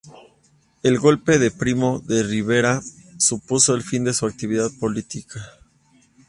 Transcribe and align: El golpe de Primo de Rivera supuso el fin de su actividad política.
El 0.81 0.97
golpe 0.97 1.37
de 1.37 1.51
Primo 1.51 1.99
de 1.99 2.23
Rivera 2.23 2.81
supuso 3.19 3.75
el 3.75 3.83
fin 3.83 4.03
de 4.03 4.15
su 4.15 4.25
actividad 4.25 4.71
política. 4.79 5.39